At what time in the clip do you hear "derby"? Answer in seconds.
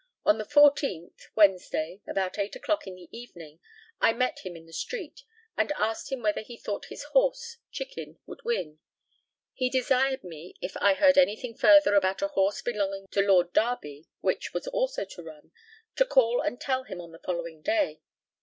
13.53-14.07